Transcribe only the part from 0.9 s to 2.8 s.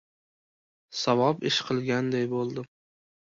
Savob ish qilganday bo‘ldim!